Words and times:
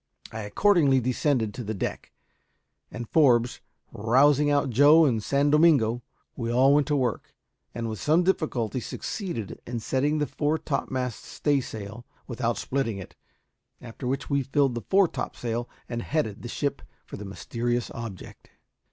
I 0.31 0.39
accordingly 0.39 0.99
descended 0.99 1.53
to 1.53 1.63
the 1.63 1.75
deck, 1.75 2.11
and, 2.89 3.07
Forbes 3.07 3.61
rousing 3.91 4.49
out 4.49 4.71
Joe 4.71 5.05
and 5.05 5.21
San 5.23 5.51
Domingo, 5.51 6.01
we 6.35 6.51
all 6.51 6.73
went 6.73 6.87
to 6.87 6.95
work, 6.95 7.35
and, 7.75 7.87
with 7.87 8.01
some 8.01 8.23
difficulty, 8.23 8.79
succeeded 8.79 9.61
in 9.67 9.79
setting 9.79 10.17
the 10.17 10.25
fore 10.25 10.57
topmast 10.57 11.23
staysail 11.25 12.03
without 12.25 12.57
splitting 12.57 12.97
it, 12.97 13.13
after 13.79 14.07
which 14.07 14.27
we 14.27 14.41
filled 14.41 14.73
the 14.73 14.81
fore 14.81 15.07
topsail 15.07 15.69
and 15.87 16.01
headed 16.01 16.41
the 16.41 16.49
ship 16.49 16.81
for 17.05 17.15
the 17.15 17.23
mysterious 17.25 17.91
object. 17.91 18.49